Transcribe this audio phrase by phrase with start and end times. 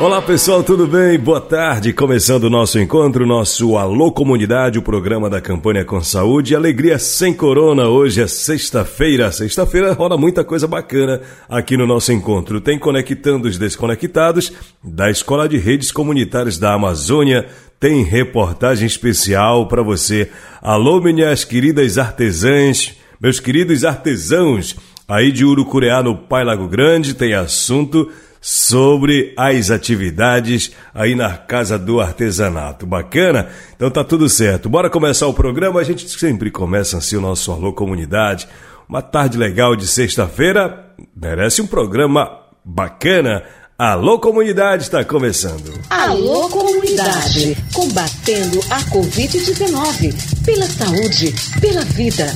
[0.00, 1.16] Olá pessoal, tudo bem?
[1.18, 1.92] Boa tarde.
[1.92, 7.32] Começando o nosso encontro, nosso Alô Comunidade, o programa da campanha com saúde alegria sem
[7.32, 7.86] corona.
[7.86, 9.30] Hoje é sexta-feira.
[9.30, 12.60] Sexta-feira rola muita coisa bacana aqui no nosso encontro.
[12.60, 17.46] Tem Conectando os Desconectados da Escola de Redes Comunitárias da Amazônia.
[17.78, 20.28] Tem reportagem especial para você.
[20.60, 27.34] Alô, minhas queridas artesãs, meus queridos artesãos aí de Urucureá, no Pai Lago Grande, tem
[27.34, 28.10] assunto
[28.46, 32.84] sobre as atividades aí na Casa do Artesanato.
[32.84, 33.48] Bacana?
[33.74, 34.68] Então tá tudo certo.
[34.68, 35.80] Bora começar o programa.
[35.80, 38.46] A gente sempre começa assim o nosso Alô Comunidade.
[38.86, 43.44] Uma tarde legal de sexta-feira merece um programa bacana.
[43.78, 45.80] Alô Comunidade está começando.
[45.88, 52.26] Alô Comunidade, combatendo a Covid-19 pela saúde, pela vida.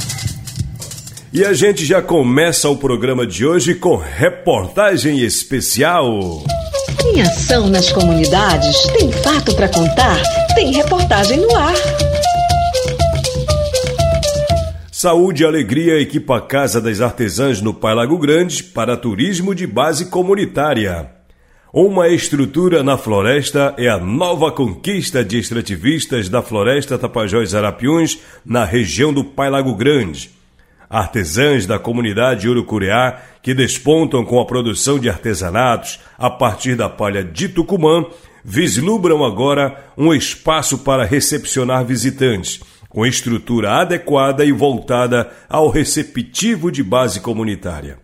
[1.30, 6.42] E a gente já começa o programa de hoje com reportagem especial.
[7.04, 10.22] Em ação nas comunidades, tem fato para contar,
[10.54, 11.74] tem reportagem no ar.
[14.90, 19.66] Saúde e Alegria equipa a Casa das Artesãs no Pai Lago Grande para turismo de
[19.66, 21.10] base comunitária.
[21.70, 28.64] Uma estrutura na floresta é a nova conquista de extrativistas da floresta Tapajós Arapiuns na
[28.64, 30.37] região do Pai Lago Grande.
[30.90, 37.22] Artesãs da comunidade Urucureá que despontam com a produção de artesanatos a partir da palha
[37.22, 38.06] de Tucumã
[38.44, 46.82] vislumbram agora um espaço para recepcionar visitantes, com estrutura adequada e voltada ao receptivo de
[46.82, 47.98] base comunitária.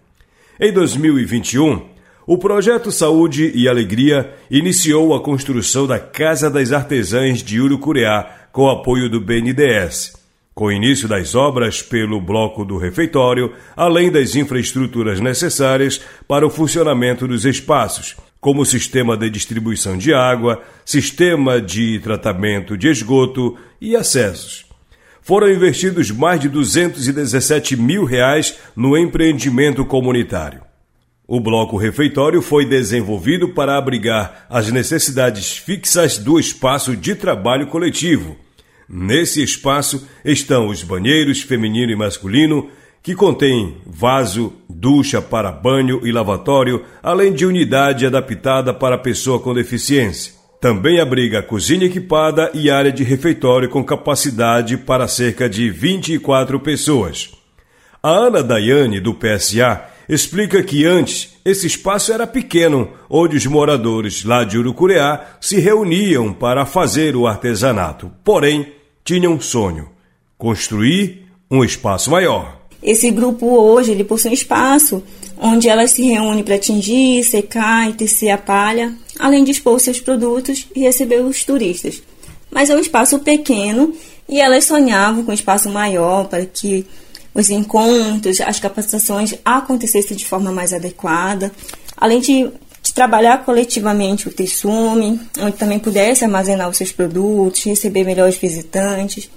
[0.61, 1.83] Em 2021,
[2.27, 8.69] o projeto Saúde e Alegria iniciou a construção da Casa das Artesãs de Urucureá com
[8.69, 10.24] apoio do BNDES
[10.55, 16.51] com o início das obras pelo bloco do refeitório, além das infraestruturas necessárias para o
[16.51, 23.97] funcionamento dos espaços, como sistema de distribuição de água, sistema de tratamento de esgoto e
[23.97, 24.65] acessos.
[25.21, 30.61] Foram investidos mais de 217 mil reais no empreendimento comunitário.
[31.27, 38.37] O bloco refeitório foi desenvolvido para abrigar as necessidades fixas do espaço de trabalho coletivo,
[38.89, 42.69] Nesse espaço estão os banheiros feminino e masculino,
[43.03, 49.53] que contém vaso, ducha para banho e lavatório, além de unidade adaptada para pessoa com
[49.53, 50.33] deficiência.
[50.61, 57.31] Também abriga cozinha equipada e área de refeitório com capacidade para cerca de 24 pessoas.
[58.03, 64.25] A Ana Daiane, do PSA, explica que antes esse espaço era pequeno, onde os moradores
[64.25, 68.11] lá de Urucureá se reuniam para fazer o artesanato.
[68.25, 68.73] Porém,
[69.05, 69.89] tinham um sonho:
[70.39, 72.63] construir um espaço maior.
[72.83, 75.03] Esse grupo hoje ele possui um espaço
[75.39, 80.01] onde elas se reúnem para tingir, secar e tecer a palha, além de expor seus
[80.01, 82.03] produtos e receber os turistas.
[82.51, 83.95] Mas é um espaço pequeno
[84.29, 86.87] e elas sonhavam com um espaço maior para que
[87.35, 91.51] os encontros, as capacitações acontecessem de forma mais adequada,
[91.97, 92.49] além de
[92.94, 99.29] trabalhar coletivamente o Texume, onde também pudesse armazenar os seus produtos, receber melhores visitantes,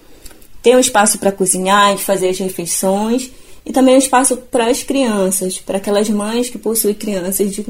[0.62, 3.32] ter um espaço para cozinhar e fazer as refeições,
[3.66, 7.66] e também um espaço para as crianças, para aquelas mães que possuem crianças de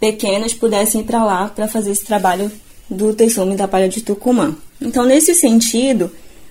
[0.00, 2.50] pequenas pudessem ir para lá para fazer esse trabalho
[2.88, 4.56] do Texume da Palha de Tucumã.
[4.80, 6.10] Então, nesse sentido,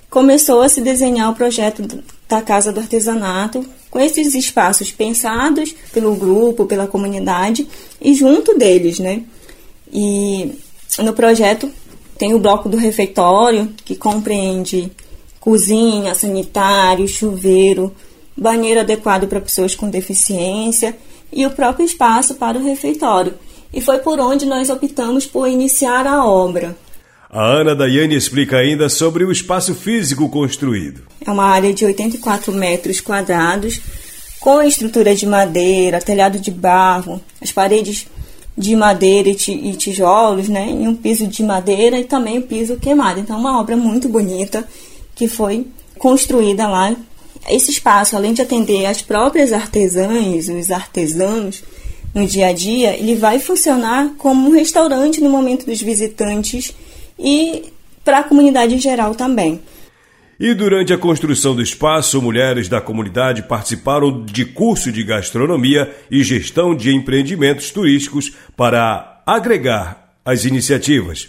[0.09, 6.15] começou a se desenhar o projeto da Casa do Artesanato, com esses espaços pensados pelo
[6.15, 7.67] grupo, pela comunidade
[8.01, 9.23] e junto deles, né?
[9.91, 10.51] E
[10.99, 11.69] no projeto
[12.17, 14.91] tem o bloco do refeitório, que compreende
[15.39, 17.95] cozinha, sanitário, chuveiro,
[18.35, 20.95] banheiro adequado para pessoas com deficiência
[21.31, 23.33] e o próprio espaço para o refeitório.
[23.73, 26.75] E foi por onde nós optamos por iniciar a obra.
[27.31, 31.03] A Ana Daiane explica ainda sobre o espaço físico construído.
[31.23, 33.79] É uma área de 84 metros quadrados,
[34.39, 38.07] com estrutura de madeira, telhado de barro, as paredes
[38.57, 40.69] de madeira e tijolos, né?
[40.71, 43.19] E um piso de madeira e também o piso queimado.
[43.19, 44.67] Então, uma obra muito bonita
[45.13, 45.67] que foi
[45.99, 46.95] construída lá.
[47.47, 51.63] Esse espaço, além de atender as próprias artesãs, os artesãos
[52.11, 56.73] no dia a dia, ele vai funcionar como um restaurante no momento dos visitantes
[57.19, 57.73] e
[58.03, 59.61] para a comunidade em geral também.
[60.39, 66.23] E durante a construção do espaço, mulheres da comunidade participaram de curso de gastronomia e
[66.23, 71.27] gestão de empreendimentos turísticos para agregar as iniciativas.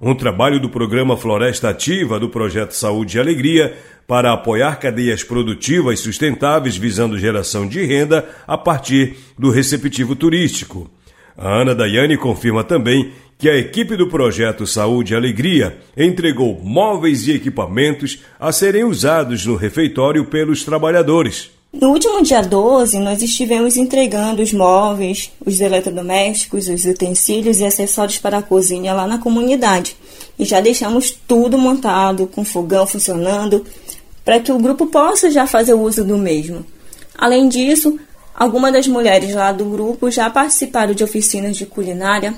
[0.00, 5.98] Um trabalho do programa Floresta Ativa do projeto Saúde e Alegria para apoiar cadeias produtivas
[5.98, 10.88] sustentáveis visando geração de renda a partir do receptivo turístico.
[11.36, 17.26] A Ana Daiane confirma também que a equipe do projeto Saúde e Alegria entregou móveis
[17.26, 21.50] e equipamentos a serem usados no refeitório pelos trabalhadores.
[21.72, 28.18] No último dia 12, nós estivemos entregando os móveis, os eletrodomésticos, os utensílios e acessórios
[28.18, 29.96] para a cozinha lá na comunidade.
[30.38, 33.64] E já deixamos tudo montado, com fogão funcionando,
[34.22, 36.64] para que o grupo possa já fazer o uso do mesmo.
[37.16, 37.98] Além disso,
[38.34, 42.34] algumas das mulheres lá do grupo já participaram de oficinas de culinária,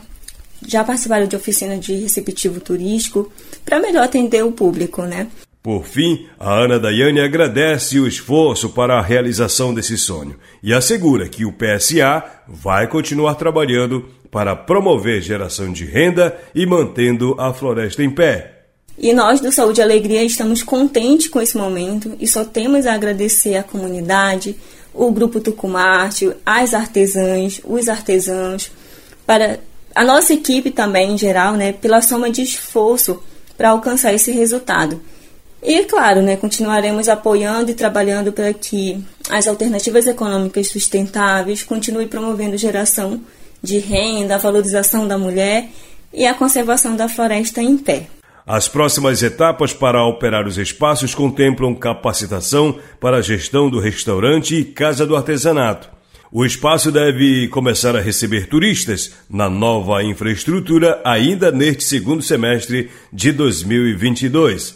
[0.66, 3.30] já participaram de oficina de receptivo turístico
[3.64, 5.28] para melhor atender o público, né?
[5.62, 11.26] Por fim, a Ana Daiane agradece o esforço para a realização desse sonho e assegura
[11.26, 18.02] que o PSA vai continuar trabalhando para promover geração de renda e mantendo a floresta
[18.02, 18.64] em pé.
[18.98, 22.92] E nós do Saúde e Alegria estamos contentes com esse momento e só temos a
[22.92, 24.56] agradecer à comunidade,
[24.94, 28.70] o Grupo Tucumarte, as artesãs, os artesãos,
[29.26, 29.58] para
[29.94, 33.22] a nossa equipe também, em geral, né, pela soma de esforço
[33.56, 35.00] para alcançar esse resultado.
[35.62, 42.56] E, claro, né, continuaremos apoiando e trabalhando para que as alternativas econômicas sustentáveis continuem promovendo
[42.56, 43.20] geração
[43.62, 45.68] de renda, a valorização da mulher
[46.12, 48.08] e a conservação da floresta em pé.
[48.46, 54.64] As próximas etapas para operar os espaços contemplam capacitação para a gestão do restaurante e
[54.64, 55.94] casa do artesanato
[56.36, 63.30] o espaço deve começar a receber turistas na nova infraestrutura ainda neste segundo semestre de
[63.30, 64.74] 2022.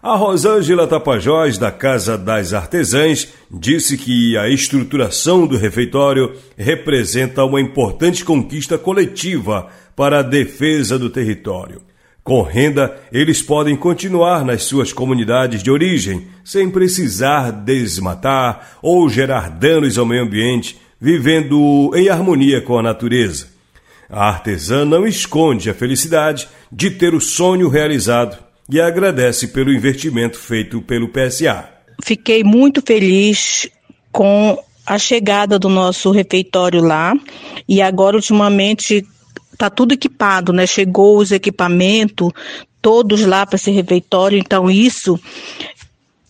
[0.00, 7.60] A Rosângela Tapajós, da Casa das Artesãs, disse que a estruturação do refeitório representa uma
[7.60, 9.66] importante conquista coletiva
[9.96, 11.82] para a defesa do território.
[12.24, 19.50] Com renda, eles podem continuar nas suas comunidades de origem, sem precisar desmatar ou gerar
[19.50, 23.48] danos ao meio ambiente vivendo em harmonia com a natureza.
[24.08, 28.38] A artesã não esconde a felicidade de ter o sonho realizado
[28.70, 31.68] e agradece pelo investimento feito pelo PSA.
[32.04, 33.68] Fiquei muito feliz
[34.12, 37.14] com a chegada do nosso refeitório lá
[37.68, 39.04] e agora ultimamente
[39.62, 40.66] está tudo equipado, né?
[40.66, 42.30] Chegou os equipamentos
[42.80, 45.18] todos lá para esse refeitório, então isso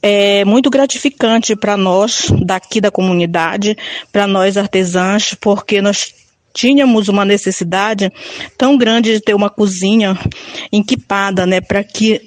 [0.02, 3.76] é muito gratificante para nós daqui da comunidade,
[4.12, 6.12] para nós artesãs, porque nós
[6.52, 8.12] tínhamos uma necessidade
[8.58, 10.19] tão grande de ter uma cozinha
[10.70, 12.20] equipada, né, para que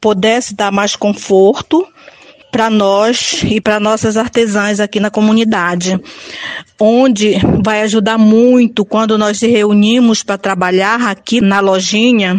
[0.00, 1.86] pudesse dar mais conforto
[2.56, 6.00] para nós e para nossas artesãs aqui na comunidade,
[6.80, 12.34] onde vai ajudar muito quando nós se reunimos para trabalhar aqui na lojinha.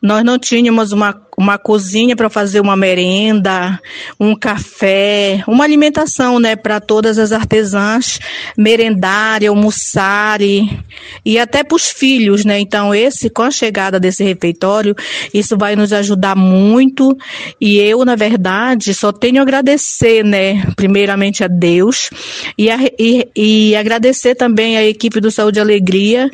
[0.00, 3.80] Nós não tínhamos uma uma cozinha para fazer uma merenda,
[4.18, 8.20] um café, uma alimentação, né, para todas as artesãs
[8.56, 10.78] merendarem, almoçarem
[11.24, 12.60] e até para os filhos, né?
[12.60, 14.94] Então, esse com a chegada desse refeitório,
[15.32, 17.16] isso vai nos ajudar muito
[17.58, 22.10] e eu, na verdade, só tenho a agradecer, né, primeiramente a Deus
[22.58, 26.30] e, a, e, e agradecer também a equipe do Saúde e Alegria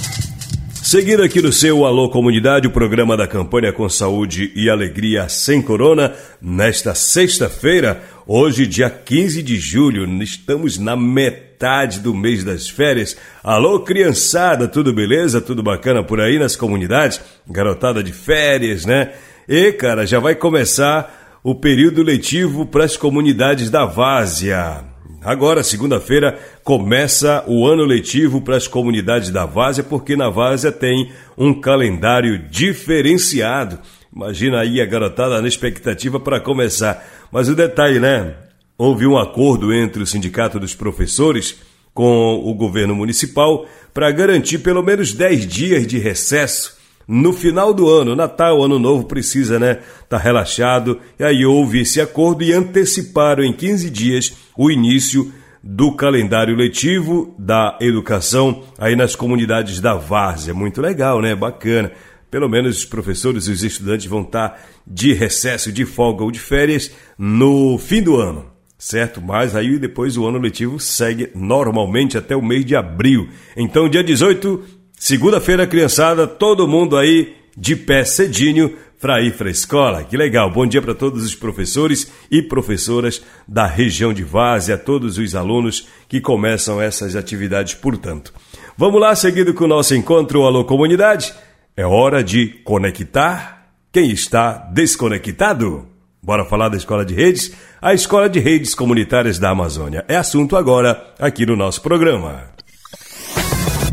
[0.90, 5.60] Seguindo aqui no seu Alô Comunidade, o programa da campanha com saúde e alegria sem
[5.60, 13.18] corona, nesta sexta-feira, hoje, dia 15 de julho, estamos na metade do mês das férias.
[13.44, 15.42] Alô, criançada, tudo beleza?
[15.42, 17.20] Tudo bacana por aí nas comunidades?
[17.46, 19.12] Garotada de férias, né?
[19.46, 24.86] E, cara, já vai começar o período letivo para as comunidades da Várzea.
[25.28, 31.12] Agora, segunda-feira, começa o ano letivo para as comunidades da Várzea, porque na Várzea tem
[31.36, 33.78] um calendário diferenciado.
[34.10, 37.06] Imagina aí a garotada na expectativa para começar.
[37.30, 38.36] Mas o detalhe, né?
[38.78, 41.56] houve um acordo entre o Sindicato dos Professores
[41.92, 46.77] com o governo municipal para garantir pelo menos 10 dias de recesso
[47.08, 49.78] no final do ano, Natal, Ano Novo, precisa, né?
[50.10, 51.00] Tá relaxado.
[51.18, 57.34] E aí houve esse acordo e anteciparam em 15 dias o início do calendário letivo
[57.38, 60.52] da educação aí nas comunidades da Várzea.
[60.52, 61.34] Muito legal, né?
[61.34, 61.90] Bacana.
[62.30, 66.38] Pelo menos os professores e os estudantes vão estar de recesso, de folga ou de
[66.38, 68.44] férias no fim do ano,
[68.76, 69.22] certo?
[69.22, 73.30] Mas aí depois o ano letivo segue normalmente até o mês de abril.
[73.56, 79.50] Então, dia 18 Segunda-feira, criançada, todo mundo aí de pé cedinho para ir para a
[79.50, 80.02] escola.
[80.02, 80.50] Que legal!
[80.50, 85.16] Bom dia para todos os professores e professoras da região de Vaz e a todos
[85.16, 88.34] os alunos que começam essas atividades, portanto.
[88.76, 91.32] Vamos lá, seguido com o nosso encontro Alô Comunidade.
[91.76, 95.86] É hora de conectar quem está desconectado.
[96.20, 97.52] Bora falar da Escola de Redes?
[97.80, 102.57] A Escola de Redes Comunitárias da Amazônia é assunto agora aqui no nosso programa.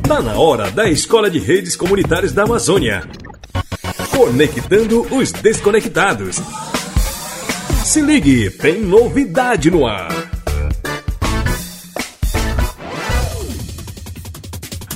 [0.06, 3.10] Está na hora da Escola de Redes Comunitárias da Amazônia.
[4.16, 6.40] Conectando os desconectados.
[7.84, 10.12] Se ligue, tem novidade no ar.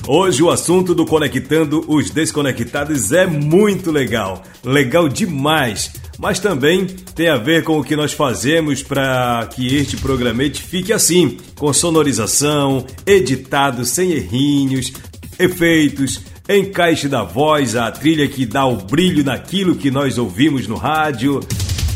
[0.07, 4.43] Hoje o assunto do Conectando os Desconectados é muito legal.
[4.63, 6.85] Legal demais mas também
[7.15, 11.71] tem a ver com o que nós fazemos para que este programete fique assim, com
[11.71, 14.91] sonorização, editado sem errinhos,
[15.39, 20.75] efeitos, encaixe da voz, a trilha que dá o brilho naquilo que nós ouvimos no
[20.75, 21.39] rádio.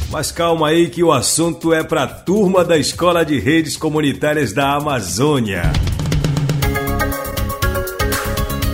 [0.09, 4.53] Mas calma aí que o assunto é para a turma da Escola de Redes Comunitárias
[4.53, 5.63] da Amazônia.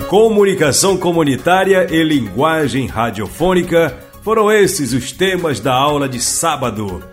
[0.10, 7.04] Comunicação comunitária e linguagem radiofônica foram esses os temas da aula de sábado.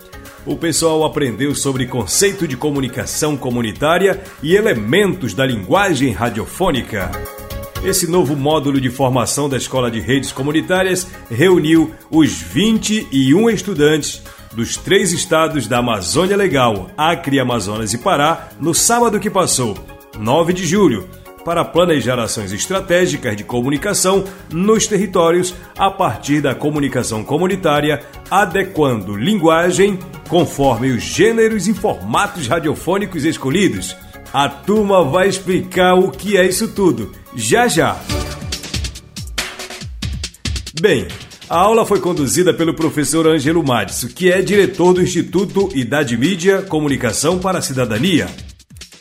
[0.45, 7.11] O pessoal aprendeu sobre conceito de comunicação comunitária e elementos da linguagem radiofônica.
[7.83, 14.77] Esse novo módulo de formação da Escola de Redes Comunitárias reuniu os 21 estudantes dos
[14.77, 19.75] três estados da Amazônia Legal, Acre, Amazonas e Pará, no sábado que passou,
[20.19, 21.09] 9 de julho,
[21.47, 29.97] para planejar ações estratégicas de comunicação nos territórios a partir da comunicação comunitária, adequando linguagem
[30.29, 33.97] conforme os gêneros e formatos radiofônicos escolhidos.
[34.33, 37.97] A turma vai explicar o que é isso tudo, já já.
[40.81, 41.07] Bem,
[41.49, 46.63] a aula foi conduzida pelo professor Ângelo Madison, que é diretor do Instituto Idade Mídia
[46.63, 48.27] Comunicação para a Cidadania.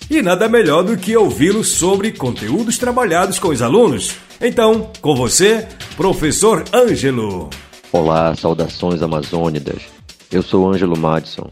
[0.07, 4.15] E nada melhor do que ouvi-lo sobre conteúdos trabalhados com os alunos.
[4.39, 7.49] Então, com você, professor Ângelo.
[7.91, 9.81] Olá, saudações amazônidas.
[10.31, 11.49] Eu sou Ângelo Madison,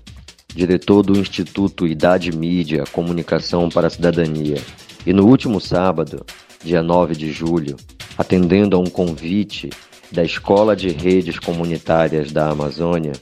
[0.54, 4.62] diretor do Instituto Idade Mídia Comunicação para a Cidadania.
[5.04, 6.24] E no último sábado,
[6.64, 7.76] dia 9 de julho,
[8.16, 9.72] atendendo a um convite
[10.12, 13.14] da Escola de Redes Comunitárias da Amazônia,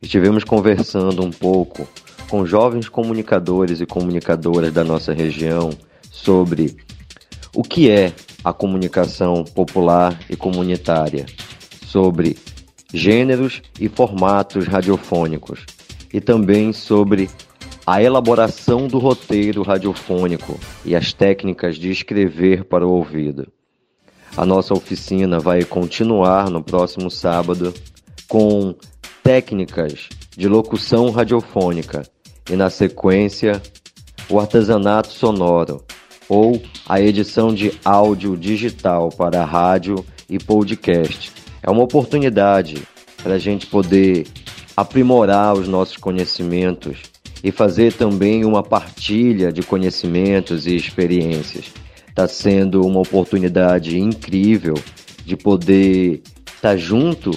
[0.00, 1.88] estivemos conversando um pouco
[2.28, 5.70] com jovens comunicadores e comunicadoras da nossa região
[6.10, 6.76] sobre
[7.54, 8.12] o que é
[8.44, 11.26] a comunicação popular e comunitária,
[11.86, 12.36] sobre
[12.92, 15.64] gêneros e formatos radiofônicos
[16.12, 17.28] e também sobre
[17.86, 23.50] a elaboração do roteiro radiofônico e as técnicas de escrever para o ouvido.
[24.36, 27.72] A nossa oficina vai continuar no próximo sábado
[28.28, 28.74] com
[29.22, 32.02] técnicas de locução radiofônica
[32.50, 33.60] e, na sequência,
[34.28, 35.82] o artesanato sonoro
[36.28, 41.32] ou a edição de áudio digital para rádio e podcast.
[41.62, 42.82] É uma oportunidade
[43.22, 44.26] para a gente poder
[44.76, 46.98] aprimorar os nossos conhecimentos
[47.42, 51.66] e fazer também uma partilha de conhecimentos e experiências.
[52.08, 54.74] Está sendo uma oportunidade incrível
[55.24, 56.22] de poder
[56.54, 57.30] estar junto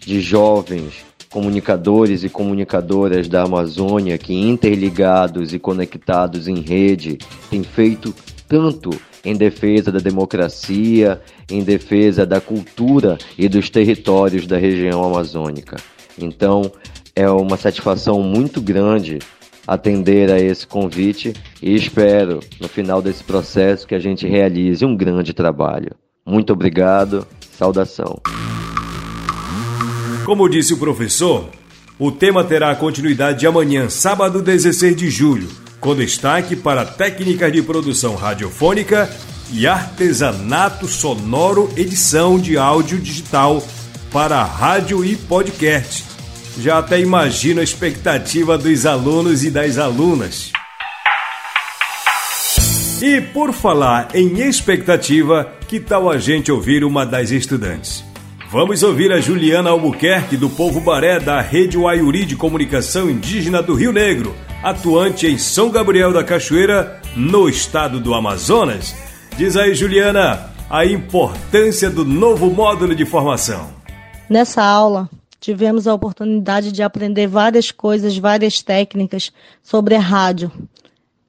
[0.00, 7.18] de jovens comunicadores e comunicadoras da Amazônia que, interligados e conectados em rede,
[7.50, 8.14] têm feito
[8.46, 8.90] tanto
[9.24, 15.76] em defesa da democracia, em defesa da cultura e dos territórios da região amazônica.
[16.16, 16.70] Então,
[17.16, 19.18] é uma satisfação muito grande
[19.66, 24.96] atender a esse convite e espero, no final desse processo, que a gente realize um
[24.96, 25.96] grande trabalho.
[26.24, 28.20] Muito obrigado, saudação.
[30.24, 31.50] Como disse o professor,
[31.98, 38.14] o tema terá continuidade amanhã, sábado 16 de julho, com destaque para técnicas de produção
[38.14, 39.10] radiofônica
[39.52, 43.62] e artesanato sonoro, edição de áudio digital
[44.10, 46.04] para rádio e podcast.
[46.58, 50.52] Já até imagino a expectativa dos alunos e das alunas.
[53.02, 58.13] E por falar em expectativa, que tal a gente ouvir uma das estudantes?
[58.54, 63.74] Vamos ouvir a Juliana Albuquerque, do Povo Baré, da Rede Waiuri de Comunicação Indígena do
[63.74, 64.32] Rio Negro,
[64.62, 68.94] atuante em São Gabriel da Cachoeira, no estado do Amazonas.
[69.36, 73.70] Diz aí, Juliana, a importância do novo módulo de formação.
[74.30, 79.32] Nessa aula, tivemos a oportunidade de aprender várias coisas, várias técnicas
[79.64, 80.52] sobre a rádio.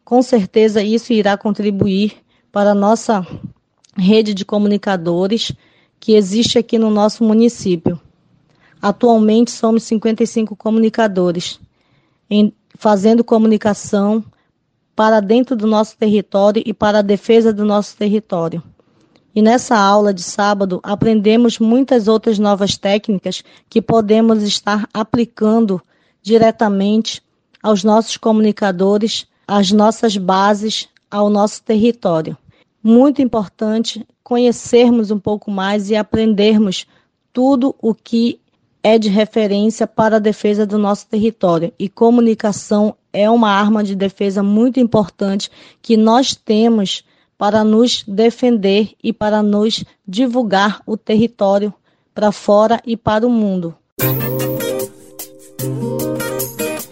[0.04, 2.18] Com certeza, isso irá contribuir
[2.52, 3.26] para a nossa
[3.98, 5.52] rede de comunicadores
[6.06, 8.00] que existe aqui no nosso município.
[8.80, 11.60] Atualmente somos 55 comunicadores,
[12.30, 14.24] em, fazendo comunicação
[14.96, 18.62] para dentro do nosso território e para a defesa do nosso território.
[19.34, 25.82] E nessa aula de sábado aprendemos muitas outras novas técnicas que podemos estar aplicando
[26.22, 27.20] diretamente
[27.64, 32.38] aos nossos comunicadores, às nossas bases, ao nosso território.
[32.88, 36.86] Muito importante conhecermos um pouco mais e aprendermos
[37.34, 38.40] tudo o que
[38.84, 41.74] é de referência para a defesa do nosso território.
[41.80, 45.50] E comunicação é uma arma de defesa muito importante
[45.82, 47.04] que nós temos
[47.40, 51.74] para nos defender e para nos divulgar o território
[52.14, 53.74] para fora e para o mundo.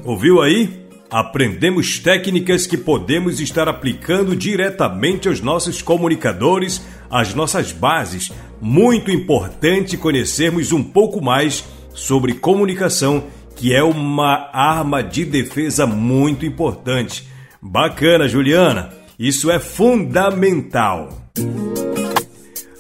[0.04, 0.83] Ouviu aí?
[1.14, 8.32] Aprendemos técnicas que podemos estar aplicando diretamente aos nossos comunicadores, às nossas bases.
[8.60, 16.48] Muito importante conhecermos um pouco mais sobre comunicação, que é uma arma de defesa muito
[16.48, 17.28] importante.
[17.62, 18.90] Bacana, Juliana.
[19.20, 21.32] Isso é fundamental.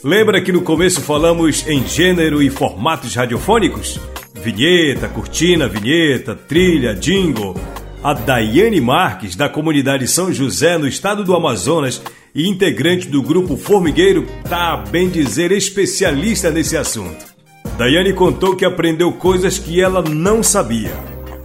[0.03, 3.99] Lembra que no começo falamos em gênero e formatos radiofônicos?
[4.33, 7.55] Vinheta, cortina, vinheta, trilha, jingle.
[8.03, 12.03] A Daiane Marques, da comunidade São José, no estado do Amazonas,
[12.35, 17.33] e integrante do grupo Formigueiro, tá bem dizer especialista nesse assunto.
[17.77, 20.91] Daiane contou que aprendeu coisas que ela não sabia.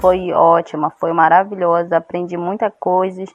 [0.01, 3.31] Foi ótima, foi maravilhosa, aprendi muitas coisas,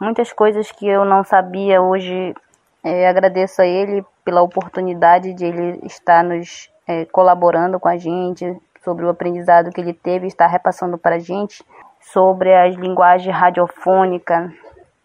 [0.00, 1.82] muitas coisas que eu não sabia.
[1.82, 2.34] Hoje
[2.82, 8.56] é, agradeço a ele pela oportunidade de ele estar nos é, colaborando com a gente
[8.82, 11.62] sobre o aprendizado que ele teve, estar repassando para a gente
[12.12, 14.52] sobre as linguagens radiofônicas.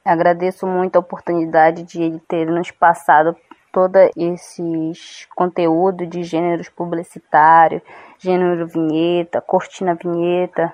[0.04, 3.36] Agradeço muito a oportunidade de ele ter nos passado
[3.72, 7.82] todos esses conteúdos de gêneros publicitários,
[8.20, 10.74] gênero vinheta, cortina vinheta,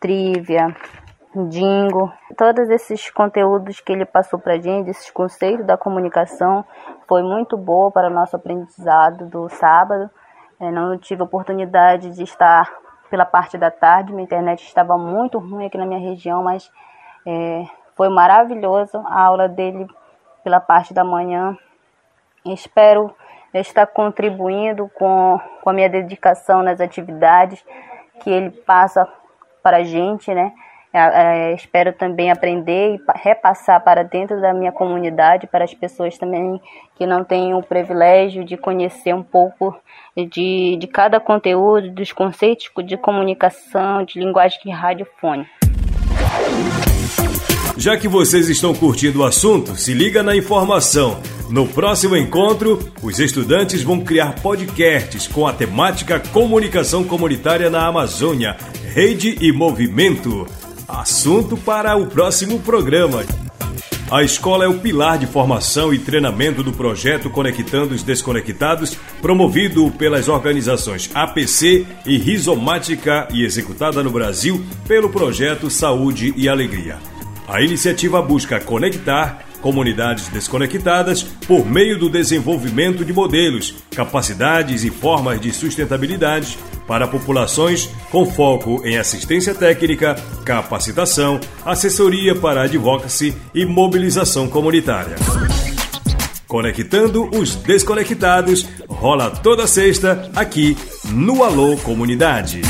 [0.00, 0.74] trivia,
[1.48, 6.64] jingle, todos esses conteúdos que ele passou para gente, esses conceitos da comunicação,
[7.06, 10.10] foi muito boa para o nosso aprendizado do sábado.
[10.60, 12.70] Eu não tive oportunidade de estar
[13.10, 14.12] pela parte da tarde.
[14.12, 16.70] Minha internet estava muito ruim aqui na minha região, mas
[17.26, 17.64] é,
[17.96, 19.86] foi maravilhoso a aula dele
[20.42, 21.56] pela parte da manhã.
[22.46, 23.14] Espero
[23.52, 27.62] estar contribuindo com, com a minha dedicação nas atividades
[28.22, 29.06] que ele passa
[29.62, 30.52] para a gente, né?
[30.92, 30.98] É,
[31.52, 36.60] é, espero também aprender e repassar para dentro da minha comunidade, para as pessoas também
[36.96, 39.76] que não têm o privilégio de conhecer um pouco
[40.16, 45.46] de, de cada conteúdo, dos conceitos de comunicação, de linguagem de radiofone.
[47.76, 51.18] Já que vocês estão curtindo o assunto, se liga na informação.
[51.48, 58.56] No próximo encontro, os estudantes vão criar podcasts com a temática Comunicação Comunitária na Amazônia,
[58.92, 60.46] Rede e Movimento.
[60.92, 63.24] Assunto para o próximo programa.
[64.10, 69.88] A escola é o pilar de formação e treinamento do projeto Conectando os Desconectados, promovido
[69.92, 76.98] pelas organizações APC e Rizomática e executada no Brasil pelo projeto Saúde e Alegria.
[77.46, 85.40] A iniciativa busca conectar comunidades desconectadas por meio do desenvolvimento de modelos, capacidades e formas
[85.40, 94.48] de sustentabilidade para populações com foco em assistência técnica, capacitação, assessoria para advocacy e mobilização
[94.48, 95.14] comunitária.
[96.48, 100.76] Conectando os desconectados, rola toda sexta aqui
[101.12, 102.60] no Alô Comunidade.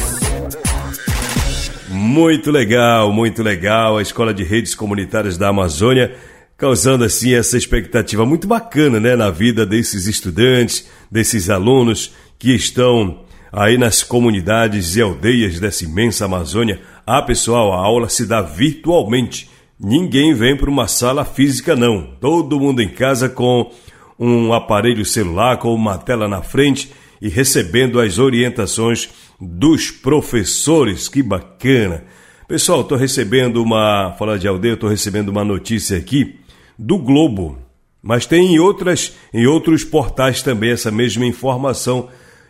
[1.88, 3.96] Muito legal, muito legal.
[3.96, 6.14] A Escola de Redes Comunitárias da Amazônia
[6.60, 13.20] causando assim essa expectativa muito bacana, né, na vida desses estudantes, desses alunos que estão
[13.50, 16.82] aí nas comunidades e aldeias dessa imensa Amazônia.
[17.06, 19.48] Ah, pessoal, a aula se dá virtualmente.
[19.80, 22.14] Ninguém vem para uma sala física não.
[22.20, 23.72] Todo mundo em casa com
[24.18, 26.92] um aparelho celular com uma tela na frente
[27.22, 29.08] e recebendo as orientações
[29.40, 31.08] dos professores.
[31.08, 32.04] Que bacana!
[32.46, 34.14] Pessoal, estou recebendo uma.
[34.18, 36.39] Falar de aldeia, estou recebendo uma notícia aqui
[36.80, 37.58] do Globo.
[38.02, 42.08] Mas tem em, outras, em outros portais também essa mesma informação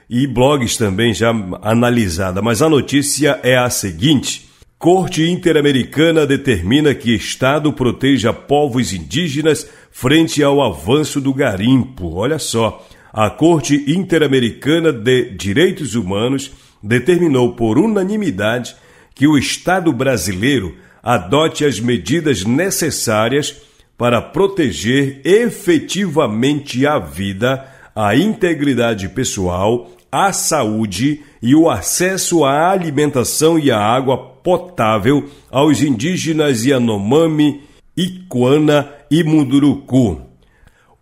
[0.09, 1.31] e blogs também já
[1.63, 2.41] analisada.
[2.41, 10.41] Mas a notícia é a seguinte: Corte Interamericana determina que Estado proteja povos indígenas frente
[10.43, 12.15] ao avanço do garimpo.
[12.15, 18.77] Olha só, a Corte Interamericana de Direitos Humanos determinou por unanimidade
[19.13, 23.57] que o Estado brasileiro adote as medidas necessárias
[24.01, 33.59] para proteger efetivamente a vida, a integridade pessoal, a saúde e o acesso à alimentação
[33.59, 37.61] e à água potável aos indígenas Yanomami,
[37.95, 40.23] Iquana e Munduruku.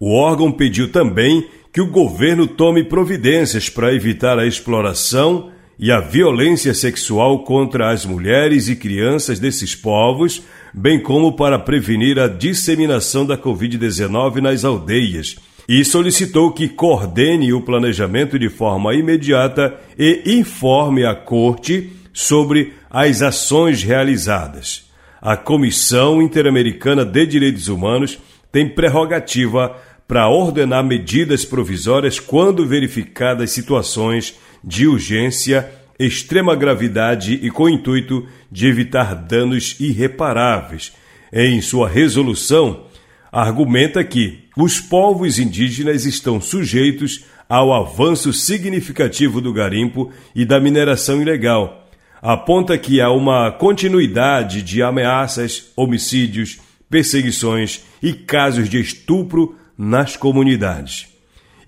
[0.00, 6.00] O órgão pediu também que o governo tome providências para evitar a exploração e a
[6.00, 13.24] violência sexual contra as mulheres e crianças desses povos, bem como para prevenir a disseminação
[13.24, 15.36] da Covid-19 nas aldeias,
[15.68, 23.20] e solicitou que coordene o planejamento de forma imediata e informe a Corte sobre as
[23.20, 24.88] ações realizadas.
[25.20, 28.18] A Comissão Interamericana de Direitos Humanos
[28.50, 29.76] tem prerrogativa
[30.06, 38.26] para ordenar medidas provisórias quando verificadas situações de urgência, extrema gravidade e com o intuito
[38.50, 40.92] de evitar danos irreparáveis.
[41.32, 42.84] Em sua resolução,
[43.32, 51.20] argumenta que os povos indígenas estão sujeitos ao avanço significativo do garimpo e da mineração
[51.20, 51.88] ilegal.
[52.20, 56.58] Aponta que há uma continuidade de ameaças, homicídios,
[56.90, 61.18] perseguições e casos de estupro nas comunidades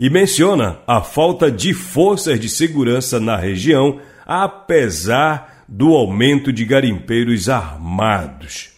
[0.01, 4.01] e menciona a falta de forças de segurança na região,
[4.33, 8.69] apesar do aumento de garimpeiros armados.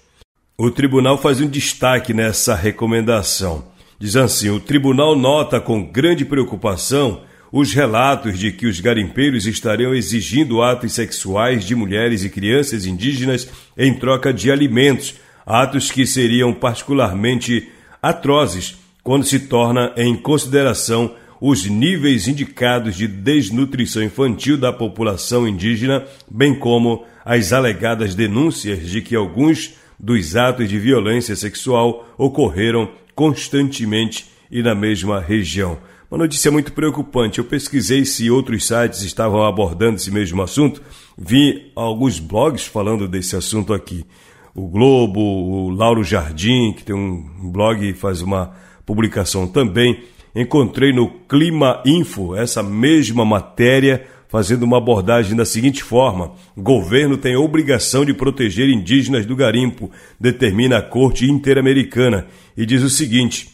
[0.56, 3.66] O tribunal faz um destaque nessa recomendação.
[3.98, 7.20] Diz assim: o tribunal nota com grande preocupação
[7.52, 13.46] os relatos de que os garimpeiros estariam exigindo atos sexuais de mulheres e crianças indígenas
[13.76, 17.68] em troca de alimentos, atos que seriam particularmente
[18.00, 26.06] atrozes quando se torna em consideração os níveis indicados de desnutrição infantil da população indígena,
[26.30, 34.26] bem como as alegadas denúncias de que alguns dos atos de violência sexual ocorreram constantemente
[34.52, 35.78] e na mesma região.
[36.08, 37.40] Uma notícia muito preocupante.
[37.40, 40.80] Eu pesquisei se outros sites estavam abordando esse mesmo assunto.
[41.18, 44.06] Vi alguns blogs falando desse assunto aqui.
[44.54, 48.54] O Globo, o Lauro Jardim, que tem um blog e faz uma
[48.86, 56.32] publicação também, encontrei no Clima Info essa mesma matéria fazendo uma abordagem da seguinte forma:
[56.56, 62.88] governo tem obrigação de proteger indígenas do garimpo, determina a Corte Interamericana, e diz o
[62.88, 63.50] seguinte: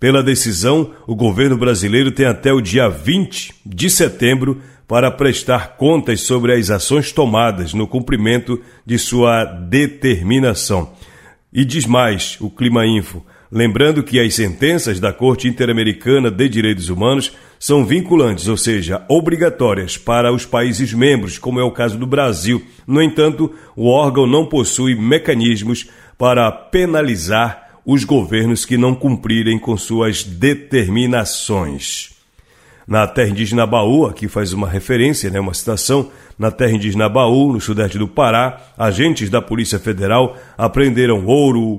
[0.00, 6.20] pela decisão, o governo brasileiro tem até o dia 20 de setembro para prestar contas
[6.22, 10.92] sobre as ações tomadas no cumprimento de sua determinação.
[11.52, 16.88] E diz mais o Clima Info: Lembrando que as sentenças da Corte Interamericana de Direitos
[16.88, 22.04] Humanos são vinculantes, ou seja, obrigatórias para os países membros, como é o caso do
[22.04, 22.60] Brasil.
[22.84, 25.88] No entanto, o órgão não possui mecanismos
[26.18, 32.10] para penalizar os governos que não cumprirem com suas determinações.
[32.88, 37.52] Na terra indígena Baú, aqui faz uma referência, né, uma citação, na terra indígena Baú,
[37.52, 41.78] no sudeste do Pará, agentes da Polícia Federal apreenderam ouro,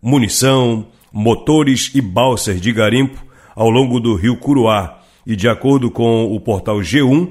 [0.00, 5.02] munição, motores e balsas de garimpo ao longo do rio Curuá.
[5.26, 7.30] E de acordo com o portal G1,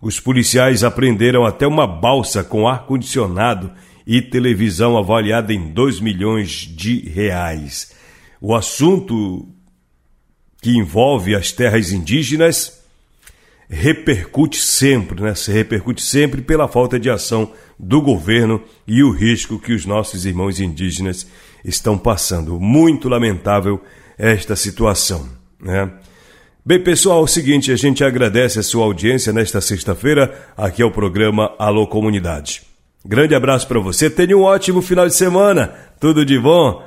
[0.00, 3.72] os policiais apreenderam até uma balsa com ar-condicionado
[4.06, 7.92] e televisão avaliada em 2 milhões de reais.
[8.40, 9.48] O assunto
[10.60, 12.84] que envolve as terras indígenas
[13.68, 15.34] repercute sempre, né?
[15.34, 20.24] Se repercute sempre pela falta de ação do governo e o risco que os nossos
[20.24, 21.26] irmãos indígenas
[21.66, 22.60] estão passando.
[22.60, 23.80] Muito lamentável
[24.16, 25.28] esta situação.
[25.60, 25.90] Né?
[26.64, 30.84] Bem, pessoal, é o seguinte, a gente agradece a sua audiência nesta sexta-feira, aqui é
[30.84, 32.62] o programa Alô Comunidade.
[33.04, 36.82] Grande abraço para você, tenha um ótimo final de semana, tudo de bom.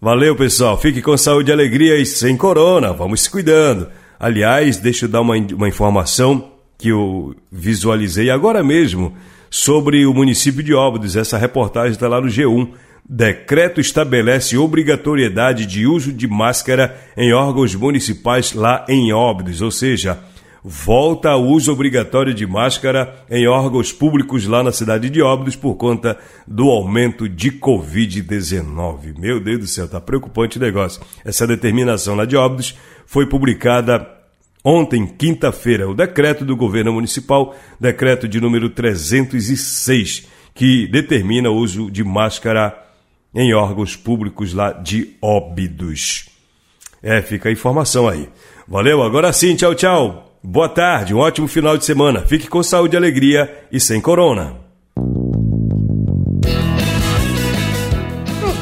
[0.00, 3.88] Valeu, pessoal, fique com saúde e alegria e sem corona, vamos se cuidando.
[4.18, 9.14] Aliás, deixa eu dar uma, uma informação que eu visualizei agora mesmo
[9.50, 11.16] sobre o município de Óbidos.
[11.16, 12.70] Essa reportagem está lá no G1.
[13.12, 20.20] Decreto estabelece obrigatoriedade de uso de máscara em órgãos municipais lá em Óbidos, ou seja,
[20.62, 25.74] volta ao uso obrigatório de máscara em órgãos públicos lá na cidade de Óbidos por
[25.74, 29.18] conta do aumento de Covid-19.
[29.18, 31.02] Meu Deus do céu, tá preocupante o negócio.
[31.24, 34.06] Essa determinação lá de Óbidos foi publicada
[34.62, 41.90] ontem, quinta-feira, o decreto do governo municipal, decreto de número 306, que determina o uso
[41.90, 42.86] de máscara
[43.34, 46.28] em órgãos públicos lá de Óbidos.
[47.02, 48.28] É, fica a informação aí.
[48.66, 50.38] Valeu, agora sim, tchau, tchau.
[50.42, 52.26] Boa tarde, um ótimo final de semana.
[52.26, 54.69] Fique com saúde e alegria e sem corona.